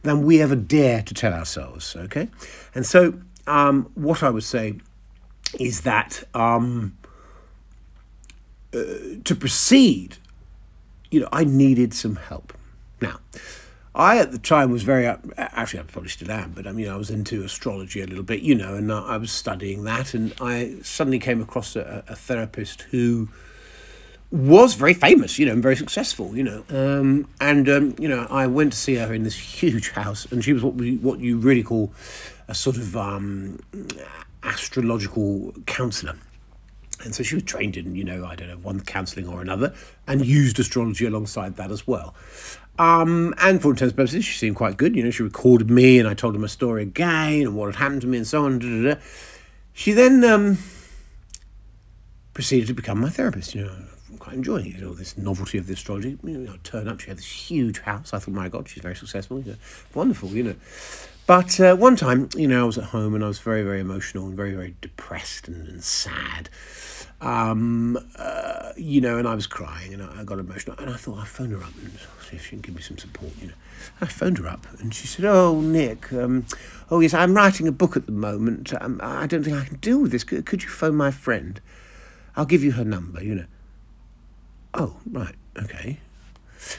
than 0.04 0.26
we 0.26 0.42
ever 0.42 0.56
dare 0.56 1.02
to 1.04 1.14
tell 1.14 1.34
ourselves. 1.34 1.96
Okay, 1.96 2.30
and 2.74 2.86
so 2.86 3.20
um, 3.48 3.92
what 3.96 4.24
I 4.24 4.30
would 4.30 4.44
say 4.44 4.80
is 5.60 5.82
that 5.82 6.24
um, 6.34 6.98
uh, 8.74 8.84
to 9.24 9.36
proceed, 9.36 10.18
you 11.12 11.22
know, 11.22 11.30
I 11.32 11.44
needed 11.44 11.94
some 11.94 12.16
help. 12.16 12.54
Now, 13.02 13.20
I 13.94 14.18
at 14.18 14.32
the 14.32 14.40
time 14.40 14.72
was 14.72 14.84
very 14.84 15.06
actually 15.38 15.80
I 15.80 15.84
probably 15.84 16.10
still 16.10 16.32
am, 16.32 16.52
but 16.52 16.68
I 16.68 16.72
mean 16.74 16.90
I 16.90 16.98
was 16.98 17.10
into 17.10 17.44
astrology 17.44 18.02
a 18.02 18.08
little 18.08 18.24
bit, 18.24 18.42
you 18.42 18.56
know, 18.56 18.76
and 18.76 18.92
I 18.92 19.18
was 19.18 19.32
studying 19.32 19.86
that, 19.86 20.14
and 20.14 20.34
I 20.42 20.76
suddenly 20.82 21.20
came 21.20 21.42
across 21.42 21.76
a, 21.76 22.04
a 22.08 22.16
therapist 22.16 22.84
who 22.84 23.30
was 24.36 24.76
very 24.76 24.94
famous, 24.94 25.40
you 25.40 25.46
know, 25.46 25.54
and 25.54 25.64
very 25.64 25.76
successful, 25.76 26.36
you 26.36 26.44
know. 26.44 26.66
Um, 26.70 27.28
and 27.40 27.70
um, 27.70 27.96
you 27.98 28.10
know, 28.10 28.28
I 28.30 28.48
went 28.48 28.74
to 28.74 28.78
see 28.78 28.96
her 28.96 29.14
in 29.14 29.24
this 29.24 29.36
huge 29.62 29.92
house, 29.92 30.26
and 30.32 30.44
she 30.44 30.54
was 30.54 30.64
what 30.64 30.76
we 30.76 30.98
what 30.98 31.20
you 31.20 31.38
really 31.38 31.64
call 31.64 31.94
a 32.48 32.54
sort 32.54 32.78
of 32.78 32.96
um, 32.96 33.60
astrological 34.44 35.54
counselor. 35.66 36.16
And 37.04 37.14
so 37.14 37.24
she 37.24 37.36
was 37.36 37.44
trained 37.44 37.76
in, 37.76 37.96
you 37.96 38.04
know, 38.04 38.26
I 38.26 38.36
don't 38.36 38.48
know, 38.48 38.58
one 38.58 38.80
counselling 38.80 39.28
or 39.28 39.42
another, 39.42 39.74
and 40.08 40.26
used 40.26 40.60
astrology 40.60 41.06
alongside 41.06 41.58
that 41.58 41.70
as 41.70 41.86
well. 41.86 42.16
Um, 42.80 43.34
and 43.38 43.62
for 43.62 43.70
intents 43.70 43.92
and 43.92 43.98
purposes, 43.98 44.26
she 44.26 44.38
seemed 44.38 44.56
quite 44.56 44.78
good. 44.78 44.96
You 44.96 45.04
know, 45.04 45.12
she 45.12 45.24
recorded 45.24 45.70
me, 45.70 46.00
and 46.00 46.08
I 46.08 46.14
told 46.14 46.36
her 46.36 46.40
my 46.40 46.48
story 46.48 46.84
again, 46.84 47.42
and 47.42 47.56
what 47.56 47.68
had 47.68 47.76
happened 47.76 48.02
to 48.02 48.08
me, 48.08 48.18
and 48.18 48.28
so 48.28 48.46
on. 48.46 48.60
Da, 48.60 48.68
da, 48.68 48.94
da. 48.96 49.02
She 49.74 49.92
then 49.92 50.24
um, 50.24 50.58
proceeded 52.34 52.68
to 52.68 52.74
become 52.74 53.00
my 53.00 53.10
therapist. 53.10 53.56
You 53.56 53.66
know, 53.66 53.76
quite 54.20 54.36
enjoying 54.36 54.68
it, 54.68 54.80
know, 54.80 54.94
this 54.94 55.18
novelty 55.18 55.58
of 55.58 55.68
the 55.68 55.74
astrology. 55.74 56.18
You 56.24 56.38
know, 56.38 56.56
turn 56.64 56.88
up, 56.88 57.00
she 57.00 57.10
had 57.10 57.18
this 57.18 57.50
huge 57.50 57.80
house. 57.80 58.14
I 58.14 58.20
thought, 58.20 58.34
my 58.34 58.50
God, 58.50 58.68
she's 58.68 58.84
very 58.84 58.96
successful. 58.96 59.40
You 59.40 59.52
know, 59.52 59.58
wonderful, 59.94 60.30
you 60.30 60.44
know. 60.44 60.56
But 61.28 61.60
uh, 61.60 61.76
one 61.76 61.96
time, 61.96 62.30
you 62.36 62.48
know, 62.48 62.64
I 62.64 62.66
was 62.66 62.78
at 62.78 62.86
home 62.86 63.16
and 63.16 63.24
I 63.24 63.28
was 63.28 63.40
very, 63.40 63.64
very 63.64 63.80
emotional 63.80 64.28
and 64.28 64.36
very, 64.36 64.54
very 64.54 64.76
depressed 64.82 65.48
and, 65.48 65.68
and 65.68 65.84
sad. 65.84 66.50
Um, 67.20 67.98
uh, 68.20 68.74
you 68.78 69.02
know, 69.02 69.18
and 69.18 69.28
I 69.28 69.34
was 69.34 69.48
crying 69.48 69.94
and 69.94 70.04
I, 70.04 70.22
I 70.22 70.24
got 70.24 70.38
emotional. 70.38 70.76
And 70.78 70.90
I 70.90 70.96
thought 70.96 71.18
I'd 71.18 71.28
phone 71.28 71.50
her 71.50 71.64
up 71.64 71.74
and 71.82 71.92
see 72.30 72.36
if 72.36 72.44
she 72.44 72.50
can 72.52 72.60
give 72.60 72.76
me 72.76 72.82
some 72.82 73.00
support, 73.00 73.32
you 73.42 73.48
know. 73.48 73.54
I 74.02 74.06
phoned 74.06 74.38
her 74.38 74.48
up 74.48 74.68
and 74.80 74.94
she 74.94 75.08
said, 75.08 75.26
Oh, 75.26 75.60
Nick, 75.62 76.14
um, 76.14 76.46
oh, 76.92 77.00
yes, 77.00 77.14
I'm 77.14 77.34
writing 77.34 77.68
a 77.68 77.72
book 77.72 77.98
at 77.98 78.06
the 78.06 78.12
moment. 78.12 78.74
Um, 78.80 79.00
I 79.02 79.26
don't 79.26 79.44
think 79.44 79.58
I 79.58 79.66
can 79.66 79.78
deal 79.78 80.00
with 80.00 80.12
this. 80.12 80.24
Could, 80.24 80.46
could 80.46 80.62
you 80.62 80.70
phone 80.70 80.96
my 80.96 81.10
friend? 81.10 81.60
I'll 82.36 82.46
give 82.46 82.64
you 82.64 82.74
her 82.74 82.84
number, 82.84 83.24
you 83.24 83.36
know. 83.36 83.46
Oh, 84.78 84.96
right, 85.10 85.36
okay. 85.58 86.00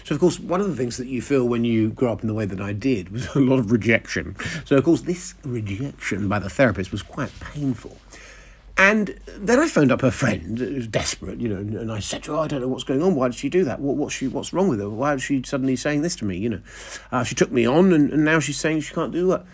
So, 0.04 0.14
of 0.14 0.20
course, 0.20 0.38
one 0.38 0.60
of 0.60 0.68
the 0.68 0.76
things 0.76 0.96
that 0.98 1.06
you 1.06 1.22
feel 1.22 1.48
when 1.48 1.64
you 1.64 1.90
grow 1.90 2.12
up 2.12 2.20
in 2.20 2.28
the 2.28 2.34
way 2.34 2.44
that 2.44 2.60
I 2.60 2.72
did 2.72 3.10
was 3.10 3.26
a 3.34 3.40
lot 3.40 3.58
of 3.58 3.70
rejection. 3.70 4.36
So, 4.64 4.76
of 4.76 4.84
course, 4.84 5.02
this 5.02 5.34
rejection 5.44 6.28
by 6.28 6.38
the 6.38 6.50
therapist 6.50 6.92
was 6.92 7.02
quite 7.02 7.32
painful. 7.40 7.96
And 8.78 9.18
then 9.26 9.58
I 9.58 9.68
phoned 9.68 9.90
up 9.90 10.02
her 10.02 10.10
friend, 10.10 10.58
was 10.58 10.86
desperate, 10.86 11.40
you 11.40 11.48
know, 11.48 11.56
and 11.56 11.90
I 11.90 11.98
said 11.98 12.24
to 12.24 12.32
her, 12.32 12.38
oh, 12.38 12.42
I 12.42 12.46
don't 12.46 12.60
know 12.60 12.68
what's 12.68 12.84
going 12.84 13.02
on. 13.02 13.14
Why 13.14 13.28
did 13.28 13.34
she 13.36 13.48
do 13.48 13.64
that? 13.64 13.80
What, 13.80 13.96
what's, 13.96 14.14
she, 14.14 14.28
what's 14.28 14.52
wrong 14.52 14.68
with 14.68 14.80
her? 14.80 14.90
Why 14.90 15.14
is 15.14 15.22
she 15.22 15.42
suddenly 15.44 15.76
saying 15.76 16.02
this 16.02 16.14
to 16.16 16.26
me? 16.26 16.36
You 16.36 16.50
know, 16.50 16.60
uh, 17.10 17.24
she 17.24 17.34
took 17.34 17.50
me 17.50 17.66
on 17.66 17.94
and, 17.94 18.12
and 18.12 18.22
now 18.22 18.38
she's 18.38 18.58
saying 18.58 18.82
she 18.82 18.92
can't 18.92 19.12
do 19.12 19.28
that. 19.28 19.46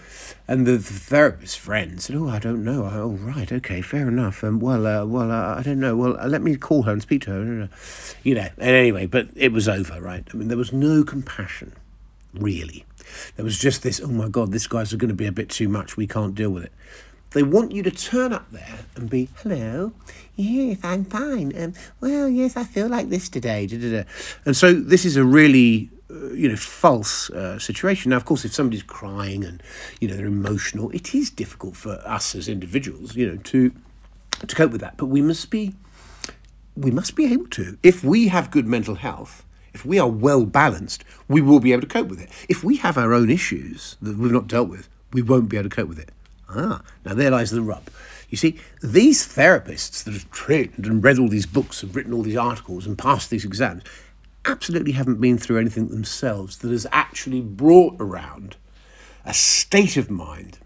And 0.48 0.66
the, 0.66 0.72
the 0.72 0.82
therapist's 0.82 1.54
friend 1.54 2.02
said, 2.02 2.16
oh, 2.16 2.28
I 2.28 2.40
don't 2.40 2.64
know. 2.64 2.84
I, 2.84 2.94
oh, 2.96 3.10
right, 3.10 3.50
okay, 3.52 3.80
fair 3.80 4.08
enough. 4.08 4.42
Um, 4.42 4.58
well, 4.58 4.84
uh, 4.88 5.06
well, 5.06 5.30
uh, 5.30 5.54
I 5.56 5.62
don't 5.62 5.78
know. 5.78 5.94
Well, 5.94 6.18
uh, 6.18 6.26
let 6.26 6.42
me 6.42 6.56
call 6.56 6.82
her 6.82 6.92
and 6.92 7.00
speak 7.00 7.22
to 7.22 7.30
her. 7.30 7.68
You 8.24 8.34
know, 8.34 8.48
and 8.58 8.70
anyway, 8.76 9.06
but 9.06 9.28
it 9.36 9.52
was 9.52 9.68
over, 9.68 10.00
right? 10.00 10.24
I 10.32 10.36
mean, 10.36 10.48
there 10.48 10.58
was 10.58 10.72
no 10.72 11.04
compassion, 11.04 11.74
really. 12.34 12.84
There 13.36 13.44
was 13.44 13.56
just 13.56 13.84
this, 13.84 14.00
oh 14.00 14.08
my 14.08 14.28
God, 14.28 14.50
this 14.50 14.66
guy's 14.66 14.92
going 14.94 15.08
to 15.10 15.14
be 15.14 15.26
a 15.26 15.32
bit 15.32 15.48
too 15.48 15.68
much. 15.68 15.96
We 15.96 16.08
can't 16.08 16.34
deal 16.34 16.50
with 16.50 16.64
it. 16.64 16.72
They 17.32 17.42
want 17.42 17.72
you 17.72 17.82
to 17.82 17.90
turn 17.90 18.32
up 18.32 18.50
there 18.50 18.80
and 18.96 19.08
be, 19.08 19.28
hello, 19.36 19.92
yes, 20.36 20.78
I'm 20.82 21.04
fine. 21.04 21.52
Um, 21.58 21.74
well, 22.00 22.28
yes, 22.28 22.56
I 22.56 22.64
feel 22.64 22.88
like 22.88 23.08
this 23.08 23.28
today. 23.28 23.66
Da, 23.66 23.78
da, 23.78 24.02
da. 24.02 24.08
And 24.44 24.56
so 24.56 24.74
this 24.74 25.04
is 25.04 25.16
a 25.16 25.24
really, 25.24 25.90
uh, 26.10 26.32
you 26.32 26.48
know, 26.48 26.56
false 26.56 27.30
uh, 27.30 27.58
situation. 27.58 28.10
Now, 28.10 28.16
of 28.16 28.24
course, 28.24 28.44
if 28.44 28.52
somebody's 28.52 28.82
crying 28.82 29.44
and, 29.44 29.62
you 30.00 30.08
know, 30.08 30.16
they're 30.16 30.26
emotional, 30.26 30.90
it 30.90 31.14
is 31.14 31.30
difficult 31.30 31.76
for 31.76 32.02
us 32.04 32.34
as 32.34 32.48
individuals, 32.48 33.16
you 33.16 33.26
know, 33.26 33.36
to 33.36 33.72
to 34.46 34.56
cope 34.56 34.72
with 34.72 34.80
that. 34.80 34.96
But 34.96 35.06
we 35.06 35.22
must 35.22 35.50
be, 35.50 35.74
we 36.76 36.90
must 36.90 37.14
be 37.14 37.32
able 37.32 37.46
to. 37.48 37.78
If 37.82 38.02
we 38.02 38.28
have 38.28 38.50
good 38.50 38.66
mental 38.66 38.96
health, 38.96 39.44
if 39.72 39.86
we 39.86 39.98
are 39.98 40.08
well 40.08 40.44
balanced, 40.44 41.04
we 41.28 41.40
will 41.40 41.60
be 41.60 41.72
able 41.72 41.82
to 41.82 41.86
cope 41.86 42.08
with 42.08 42.20
it. 42.20 42.28
If 42.48 42.64
we 42.64 42.76
have 42.78 42.98
our 42.98 43.12
own 43.14 43.30
issues 43.30 43.96
that 44.02 44.18
we've 44.18 44.32
not 44.32 44.48
dealt 44.48 44.68
with, 44.68 44.88
we 45.12 45.22
won't 45.22 45.48
be 45.48 45.56
able 45.56 45.70
to 45.70 45.76
cope 45.76 45.88
with 45.88 45.98
it. 45.98 46.10
Ah, 46.54 46.82
now 47.04 47.14
there 47.14 47.30
lies 47.30 47.50
the 47.50 47.62
rub. 47.62 47.88
You 48.28 48.38
see, 48.38 48.58
these 48.82 49.26
therapists 49.26 50.04
that 50.04 50.14
have 50.14 50.30
trained 50.30 50.86
and 50.86 51.04
read 51.04 51.18
all 51.18 51.28
these 51.28 51.46
books 51.46 51.82
and 51.82 51.94
written 51.94 52.14
all 52.14 52.22
these 52.22 52.36
articles 52.36 52.86
and 52.86 52.96
passed 52.96 53.28
these 53.28 53.44
exams 53.44 53.82
absolutely 54.44 54.92
haven't 54.92 55.20
been 55.20 55.38
through 55.38 55.58
anything 55.58 55.88
themselves 55.88 56.58
that 56.58 56.70
has 56.70 56.86
actually 56.92 57.40
brought 57.40 57.94
around 58.00 58.56
a 59.24 59.34
state 59.34 59.96
of 59.96 60.10
mind 60.10 60.58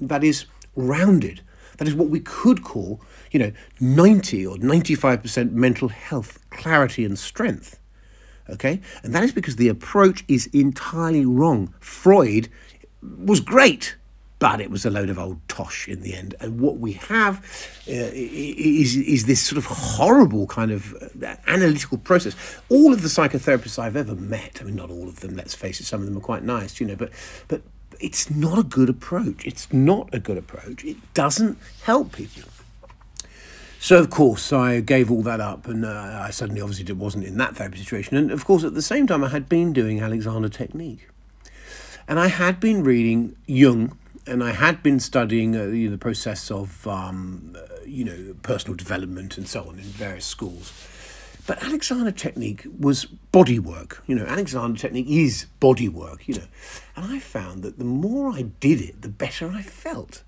that 0.00 0.22
is 0.22 0.46
rounded. 0.76 1.40
That 1.78 1.88
is 1.88 1.94
what 1.94 2.08
we 2.08 2.20
could 2.20 2.62
call, 2.62 3.00
you 3.32 3.38
know, 3.40 3.52
90 3.80 4.46
or 4.46 4.56
95% 4.56 5.52
mental 5.52 5.88
health, 5.88 6.38
clarity, 6.50 7.04
and 7.04 7.18
strength. 7.18 7.80
Okay? 8.48 8.80
And 9.02 9.14
that 9.14 9.24
is 9.24 9.32
because 9.32 9.56
the 9.56 9.68
approach 9.68 10.24
is 10.28 10.46
entirely 10.52 11.24
wrong. 11.24 11.74
Freud 11.80 12.48
was 13.02 13.40
great 13.40 13.96
but 14.44 14.60
it 14.60 14.70
was 14.70 14.84
a 14.84 14.90
load 14.90 15.08
of 15.08 15.18
old 15.18 15.38
tosh 15.48 15.88
in 15.88 16.02
the 16.02 16.14
end. 16.14 16.34
And 16.38 16.60
what 16.60 16.76
we 16.76 16.92
have 16.92 17.38
uh, 17.88 18.10
is, 18.12 18.94
is 18.94 19.24
this 19.24 19.40
sort 19.40 19.56
of 19.56 19.64
horrible 19.64 20.46
kind 20.46 20.70
of 20.70 20.92
uh, 21.24 21.36
analytical 21.46 21.96
process. 21.96 22.36
All 22.68 22.92
of 22.92 23.00
the 23.00 23.08
psychotherapists 23.08 23.78
I've 23.78 23.96
ever 23.96 24.14
met, 24.14 24.58
I 24.60 24.64
mean, 24.64 24.76
not 24.76 24.90
all 24.90 25.08
of 25.08 25.20
them, 25.20 25.34
let's 25.34 25.54
face 25.54 25.80
it, 25.80 25.84
some 25.84 26.00
of 26.00 26.06
them 26.06 26.18
are 26.18 26.20
quite 26.20 26.42
nice, 26.42 26.78
you 26.78 26.86
know, 26.86 26.94
but, 26.94 27.08
but 27.48 27.62
it's 28.00 28.30
not 28.30 28.58
a 28.58 28.62
good 28.62 28.90
approach. 28.90 29.46
It's 29.46 29.72
not 29.72 30.10
a 30.12 30.20
good 30.20 30.36
approach. 30.36 30.84
It 30.84 30.98
doesn't 31.14 31.56
help 31.84 32.12
people. 32.12 32.42
So, 33.80 33.98
of 33.98 34.10
course, 34.10 34.52
I 34.52 34.80
gave 34.80 35.10
all 35.10 35.22
that 35.22 35.40
up 35.40 35.66
and 35.66 35.86
uh, 35.86 36.20
I 36.20 36.28
suddenly 36.28 36.60
obviously 36.60 36.92
wasn't 36.92 37.24
in 37.24 37.38
that 37.38 37.56
therapy 37.56 37.78
situation. 37.78 38.18
And, 38.18 38.30
of 38.30 38.44
course, 38.44 38.62
at 38.62 38.74
the 38.74 38.82
same 38.82 39.06
time, 39.06 39.24
I 39.24 39.28
had 39.28 39.48
been 39.48 39.72
doing 39.72 40.02
Alexander 40.02 40.50
Technique. 40.50 41.08
And 42.06 42.20
I 42.20 42.26
had 42.26 42.60
been 42.60 42.84
reading 42.84 43.36
Jung 43.46 43.96
and 44.26 44.42
I 44.42 44.52
had 44.52 44.82
been 44.82 45.00
studying 45.00 45.56
uh, 45.56 45.64
you 45.64 45.86
know, 45.86 45.92
the 45.92 45.98
process 45.98 46.50
of 46.50 46.86
um, 46.86 47.56
uh, 47.56 47.82
you 47.84 48.04
know 48.04 48.34
personal 48.42 48.76
development 48.76 49.36
and 49.36 49.48
so 49.48 49.64
on 49.68 49.78
in 49.78 49.84
various 49.84 50.24
schools. 50.24 50.72
But 51.46 51.62
Alexander 51.62 52.10
technique 52.10 52.66
was 52.78 53.04
body 53.04 53.58
work. 53.58 54.02
You 54.06 54.14
know, 54.14 54.24
Alexander 54.24 54.78
technique 54.78 55.08
is 55.08 55.46
body 55.60 55.88
work. 55.88 56.26
You 56.26 56.36
know, 56.36 56.46
and 56.96 57.12
I 57.12 57.18
found 57.18 57.62
that 57.62 57.78
the 57.78 57.84
more 57.84 58.30
I 58.30 58.42
did 58.42 58.80
it, 58.80 59.02
the 59.02 59.10
better 59.10 59.50
I 59.50 59.62
felt. 59.62 60.22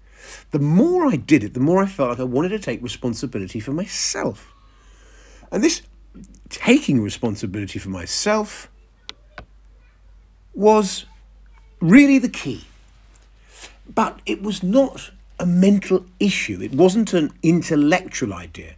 The 0.51 0.59
more 0.59 1.07
I 1.07 1.17
did 1.17 1.45
it, 1.45 1.55
the 1.55 1.61
more 1.61 1.83
I 1.83 1.87
felt 1.87 2.11
like 2.11 2.21
I 2.21 2.25
wanted 2.25 2.49
to 2.51 2.59
take 2.59 2.83
responsibility 2.83 3.61
for 3.61 3.73
myself. 3.73 4.53
And 5.51 5.63
this 5.63 5.83
taking 6.49 7.01
responsibility 7.01 7.79
for 7.79 7.91
myself 7.91 8.71
was 10.55 11.07
really 11.81 12.19
the 12.19 12.29
key. 12.29 12.65
But 13.95 14.21
it 14.27 14.43
was 14.43 14.63
not 14.63 15.11
a 15.39 15.47
mental 15.47 16.07
issue. 16.19 16.61
It 16.61 16.73
wasn't 16.73 17.13
an 17.13 17.33
intellectual 17.43 18.33
idea. 18.33 18.75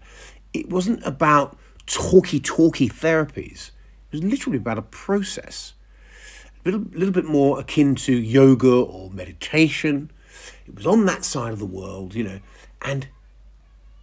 It 0.52 0.70
wasn't 0.70 1.04
about 1.06 1.56
talky 1.86 2.40
talky 2.40 2.88
therapies. 2.88 3.70
It 4.10 4.12
was 4.12 4.24
literally 4.24 4.58
about 4.58 4.78
a 4.78 4.82
process. 4.82 5.74
A 6.64 6.70
little, 6.70 6.86
little 6.92 7.12
bit 7.12 7.24
more 7.24 7.60
akin 7.60 7.94
to 7.96 8.12
yoga 8.12 8.72
or 8.72 9.10
meditation. 9.10 10.10
It 10.66 10.74
was 10.74 10.86
on 10.86 11.06
that 11.06 11.24
side 11.24 11.52
of 11.52 11.58
the 11.58 11.66
world, 11.66 12.14
you 12.14 12.24
know, 12.24 12.40
and 12.82 13.08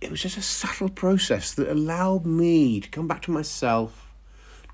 it 0.01 0.11
was 0.11 0.21
just 0.21 0.37
a 0.37 0.41
subtle 0.41 0.89
process 0.89 1.53
that 1.53 1.69
allowed 1.69 2.25
me 2.25 2.79
to 2.79 2.89
come 2.89 3.07
back 3.07 3.21
to 3.23 3.31
myself, 3.31 4.11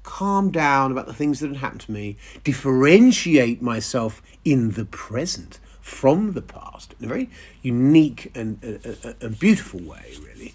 calm 0.04 0.52
down 0.52 0.92
about 0.92 1.08
the 1.08 1.14
things 1.14 1.40
that 1.40 1.48
had 1.48 1.58
happened 1.58 1.82
to 1.82 1.92
me, 1.92 2.18
differentiate 2.44 3.62
myself 3.62 4.22
in 4.44 4.72
the 4.72 4.86
present 4.86 5.60
from 5.82 6.34
the 6.34 6.42
past 6.42 6.96
in 7.00 7.06
a 7.06 7.08
very 7.08 7.30
unique 7.62 8.32
and, 8.36 8.64
uh, 8.64 9.10
uh, 9.10 9.14
and 9.22 9.40
beautiful 9.40 9.82
way, 9.82 10.14
really. 10.24 10.54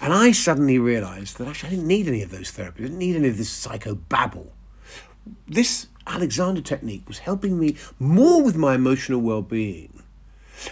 And 0.00 0.12
I 0.12 0.32
suddenly 0.32 0.78
realized 0.78 1.38
that 1.38 1.48
actually 1.48 1.68
I 1.68 1.70
didn't 1.70 1.88
need 1.88 2.06
any 2.06 2.22
of 2.22 2.30
those 2.30 2.52
therapies, 2.52 2.78
I 2.78 2.82
didn't 2.82 2.98
need 2.98 3.16
any 3.16 3.28
of 3.28 3.36
this 3.36 3.66
psychobabble. 3.66 4.48
This 5.46 5.88
Alexander 6.06 6.60
technique 6.60 7.06
was 7.08 7.18
helping 7.18 7.58
me 7.58 7.76
more 7.98 8.42
with 8.42 8.56
my 8.56 8.74
emotional 8.74 9.20
well 9.20 9.42
being, 9.42 10.02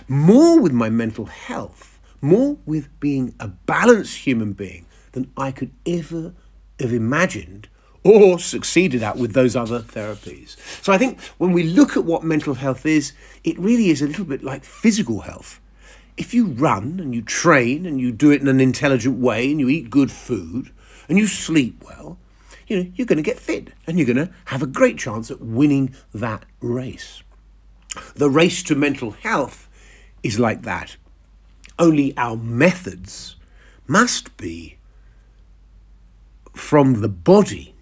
more 0.09 0.61
with 0.61 0.73
my 0.73 0.89
mental 0.89 1.27
health, 1.27 1.99
more 2.21 2.57
with 2.65 2.89
being 3.01 3.35
a 3.41 3.49
balanced 3.49 4.19
human 4.19 4.53
being 4.53 4.87
than 5.13 5.31
I 5.37 5.51
could 5.51 5.73
ever 5.85 6.35
have 6.79 6.93
imagined 6.93 7.69
or 8.07 8.39
succeeded 8.39 9.03
at 9.03 9.17
with 9.17 9.33
those 9.33 9.57
other 9.57 9.81
therapies. 9.81 10.57
So 10.83 10.93
I 10.93 10.99
think 10.99 11.21
when 11.39 11.53
we 11.53 11.65
look 11.65 11.97
at 11.97 12.05
what 12.05 12.23
mental 12.23 12.55
health 12.55 12.87
is, 12.87 13.13
it 13.43 13.59
really 13.59 13.91
is 13.91 14.01
a 14.01 14.07
little 14.07 14.25
bit 14.25 14.45
like 14.45 14.65
physical 14.65 15.21
health. 15.21 15.61
If 16.17 16.33
you 16.33 16.47
run 16.47 17.01
and 17.01 17.15
you 17.15 17.23
train 17.23 17.85
and 17.85 18.01
you 18.01 18.13
do 18.13 18.31
it 18.31 18.41
in 18.41 18.49
an 18.49 18.61
intelligent 18.61 19.19
way 19.19 19.51
and 19.51 19.61
you 19.61 19.69
eat 19.69 19.91
good 19.91 20.11
food 20.11 20.71
and 21.09 21.19
you 21.19 21.27
sleep 21.27 21.85
well, 21.85 22.19
you 22.67 22.77
know, 22.77 22.91
you're 22.95 23.07
going 23.07 23.19
to 23.19 23.23
get 23.23 23.39
fit 23.39 23.73
and 23.87 23.99
you're 23.99 24.07
going 24.07 24.27
to 24.27 24.33
have 24.47 24.63
a 24.63 24.67
great 24.67 24.99
chance 24.99 25.31
at 25.31 25.41
winning 25.41 25.95
that 26.15 26.45
race. 26.61 27.23
The 28.15 28.31
race 28.31 28.63
to 28.65 28.75
mental 28.75 29.13
health 29.13 29.69
is 30.23 30.39
like 30.39 30.63
that. 30.63 30.97
Only 31.79 32.17
our 32.17 32.37
methods 32.37 33.37
must 33.87 34.37
be 34.37 34.79
from 36.55 37.03
the 37.03 37.09
body 37.09 37.76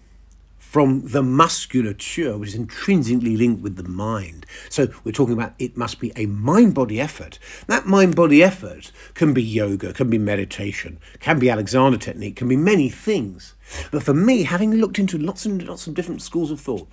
from 0.75 1.07
the 1.07 1.23
musculature, 1.23 2.37
which 2.37 2.49
is 2.49 2.55
intrinsically 2.55 3.37
linked 3.37 3.63
with 3.63 3.77
the 3.77 3.87
mind. 3.87 4.45
So 4.67 4.89
we're 5.05 5.13
talking 5.13 5.31
about 5.31 5.53
it 5.57 5.77
must 5.77 6.01
be 6.01 6.11
a 6.17 6.25
mind 6.25 6.73
body 6.73 6.99
effort. 6.99 7.39
That 7.67 7.85
mind 7.85 8.13
body 8.13 8.43
effort 8.43 8.91
can 9.13 9.33
be 9.33 9.41
yoga, 9.41 9.93
can 9.93 10.09
be 10.09 10.17
meditation, 10.17 10.99
can 11.21 11.39
be 11.39 11.49
Alexander 11.49 11.97
technique, 11.97 12.35
can 12.35 12.49
be 12.49 12.57
many 12.57 12.89
things. 12.89 13.55
But 13.89 14.03
for 14.03 14.13
me, 14.13 14.43
having 14.43 14.73
looked 14.73 14.99
into 14.99 15.17
lots 15.17 15.45
and 15.45 15.65
lots 15.65 15.87
of 15.87 15.93
different 15.93 16.21
schools 16.21 16.51
of 16.51 16.59
thought, 16.59 16.89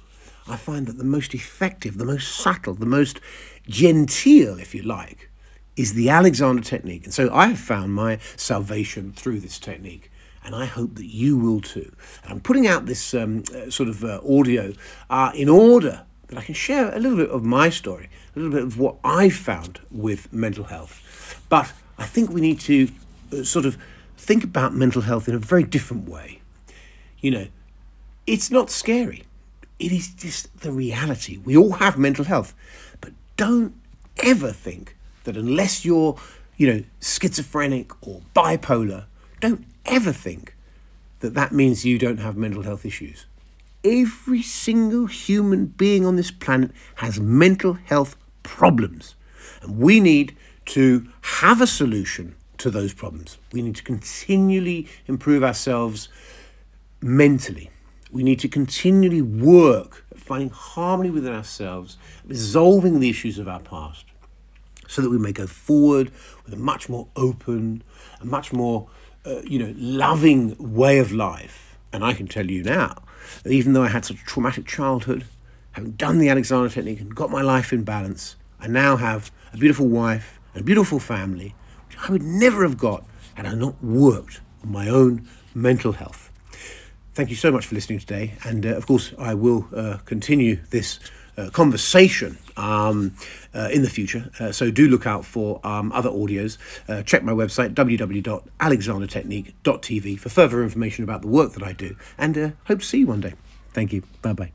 I 0.46 0.54
find 0.54 0.86
that 0.86 0.98
the 0.98 1.02
most 1.02 1.34
effective, 1.34 1.98
the 1.98 2.04
most 2.04 2.36
subtle, 2.36 2.74
the 2.74 2.86
most 2.86 3.18
genteel, 3.68 4.60
if 4.60 4.76
you 4.76 4.84
like, 4.84 5.28
is 5.74 5.94
the 5.94 6.08
Alexander 6.08 6.62
technique. 6.62 7.02
And 7.02 7.12
so 7.12 7.34
I 7.34 7.48
have 7.48 7.58
found 7.58 7.94
my 7.94 8.20
salvation 8.36 9.12
through 9.12 9.40
this 9.40 9.58
technique 9.58 10.08
and 10.44 10.54
I 10.54 10.66
hope 10.66 10.94
that 10.96 11.06
you 11.06 11.36
will 11.36 11.60
too. 11.60 11.92
I'm 12.28 12.40
putting 12.40 12.66
out 12.66 12.86
this 12.86 13.14
um, 13.14 13.44
uh, 13.54 13.70
sort 13.70 13.88
of 13.88 14.04
uh, 14.04 14.20
audio 14.28 14.72
uh, 15.10 15.32
in 15.34 15.48
order 15.48 16.04
that 16.28 16.38
I 16.38 16.42
can 16.42 16.54
share 16.54 16.94
a 16.94 16.98
little 16.98 17.18
bit 17.18 17.30
of 17.30 17.44
my 17.44 17.68
story, 17.68 18.08
a 18.34 18.38
little 18.38 18.52
bit 18.52 18.62
of 18.62 18.78
what 18.78 18.96
I've 19.04 19.34
found 19.34 19.80
with 19.90 20.32
mental 20.32 20.64
health. 20.64 21.44
But 21.48 21.72
I 21.98 22.06
think 22.06 22.30
we 22.30 22.40
need 22.40 22.60
to 22.60 22.88
uh, 23.32 23.42
sort 23.44 23.66
of 23.66 23.76
think 24.16 24.42
about 24.44 24.74
mental 24.74 25.02
health 25.02 25.28
in 25.28 25.34
a 25.34 25.38
very 25.38 25.64
different 25.64 26.08
way. 26.08 26.40
You 27.20 27.30
know, 27.30 27.46
it's 28.26 28.50
not 28.50 28.70
scary. 28.70 29.24
It 29.78 29.92
is 29.92 30.08
just 30.14 30.60
the 30.60 30.72
reality. 30.72 31.38
We 31.38 31.56
all 31.56 31.72
have 31.72 31.98
mental 31.98 32.24
health. 32.24 32.54
But 33.00 33.12
don't 33.36 33.74
ever 34.22 34.52
think 34.52 34.96
that 35.24 35.36
unless 35.36 35.84
you're, 35.84 36.16
you 36.56 36.72
know, 36.72 36.84
schizophrenic 37.00 37.90
or 38.06 38.22
bipolar, 38.34 39.04
don't 39.40 39.64
ever 39.86 40.12
think 40.12 40.54
that 41.20 41.34
that 41.34 41.52
means 41.52 41.84
you 41.84 41.98
don't 41.98 42.18
have 42.18 42.36
mental 42.36 42.62
health 42.62 42.84
issues. 42.84 43.26
Every 43.84 44.42
single 44.42 45.06
human 45.06 45.66
being 45.66 46.04
on 46.04 46.16
this 46.16 46.30
planet 46.30 46.70
has 46.96 47.20
mental 47.20 47.74
health 47.74 48.16
problems. 48.42 49.14
And 49.62 49.78
we 49.78 50.00
need 50.00 50.36
to 50.66 51.08
have 51.22 51.60
a 51.60 51.66
solution 51.66 52.34
to 52.58 52.70
those 52.70 52.94
problems. 52.94 53.38
We 53.52 53.62
need 53.62 53.76
to 53.76 53.82
continually 53.82 54.88
improve 55.06 55.42
ourselves 55.42 56.08
mentally. 57.00 57.70
We 58.12 58.22
need 58.22 58.38
to 58.40 58.48
continually 58.48 59.22
work 59.22 60.04
at 60.12 60.20
finding 60.20 60.50
harmony 60.50 61.10
within 61.10 61.32
ourselves, 61.32 61.96
resolving 62.24 63.00
the 63.00 63.08
issues 63.08 63.38
of 63.38 63.48
our 63.48 63.60
past, 63.60 64.04
so 64.86 65.02
that 65.02 65.10
we 65.10 65.18
may 65.18 65.32
go 65.32 65.46
forward 65.46 66.12
with 66.44 66.54
a 66.54 66.58
much 66.58 66.88
more 66.88 67.08
open, 67.16 67.82
a 68.20 68.24
much 68.24 68.52
more, 68.52 68.88
uh, 69.24 69.42
you 69.42 69.58
know, 69.58 69.74
loving 69.76 70.56
way 70.58 70.98
of 70.98 71.12
life. 71.12 71.78
And 71.92 72.04
I 72.04 72.14
can 72.14 72.26
tell 72.26 72.50
you 72.50 72.62
now 72.62 73.02
even 73.44 73.72
though 73.72 73.82
I 73.82 73.88
had 73.88 74.04
such 74.04 74.20
a 74.20 74.24
traumatic 74.24 74.66
childhood, 74.66 75.24
having 75.72 75.92
done 75.92 76.18
the 76.18 76.28
Alexander 76.28 76.68
technique 76.68 77.00
and 77.00 77.14
got 77.14 77.30
my 77.30 77.42
life 77.42 77.72
in 77.72 77.84
balance, 77.84 78.36
I 78.60 78.68
now 78.68 78.96
have 78.96 79.30
a 79.52 79.56
beautiful 79.56 79.88
wife 79.88 80.38
and 80.54 80.62
a 80.62 80.64
beautiful 80.64 80.98
family, 80.98 81.54
which 81.88 81.98
I 81.98 82.12
would 82.12 82.22
never 82.22 82.62
have 82.62 82.78
got 82.78 83.04
had 83.34 83.46
I 83.46 83.54
not 83.54 83.82
worked 83.82 84.40
on 84.62 84.72
my 84.72 84.88
own 84.88 85.28
mental 85.54 85.92
health. 85.92 86.30
Thank 87.14 87.30
you 87.30 87.36
so 87.36 87.50
much 87.50 87.66
for 87.66 87.74
listening 87.74 87.98
today. 87.98 88.34
And 88.44 88.64
uh, 88.64 88.70
of 88.70 88.86
course, 88.86 89.12
I 89.18 89.34
will 89.34 89.68
uh, 89.74 89.98
continue 90.04 90.60
this 90.70 90.98
uh, 91.36 91.50
conversation 91.50 92.38
um, 92.56 93.14
uh, 93.54 93.68
in 93.72 93.82
the 93.82 93.90
future. 93.90 94.30
Uh, 94.38 94.52
so 94.52 94.70
do 94.70 94.86
look 94.88 95.06
out 95.06 95.24
for 95.24 95.58
um, 95.64 95.90
other 95.92 96.10
audios. 96.10 96.58
Uh, 96.88 97.02
check 97.02 97.22
my 97.22 97.32
website, 97.32 97.72
www.alexandertechnique.tv, 97.74 100.18
for 100.18 100.28
further 100.28 100.62
information 100.62 101.04
about 101.04 101.22
the 101.22 101.28
work 101.28 101.52
that 101.52 101.62
I 101.62 101.72
do. 101.72 101.96
And 102.18 102.54
hope 102.66 102.80
to 102.80 102.84
see 102.84 102.98
you 102.98 103.06
one 103.06 103.20
day. 103.20 103.34
Thank 103.72 103.92
you. 103.92 104.02
Bye 104.20 104.32
bye. 104.34 104.52